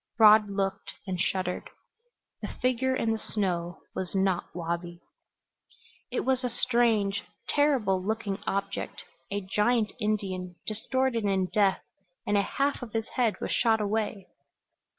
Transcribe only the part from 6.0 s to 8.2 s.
It was a strange, terrible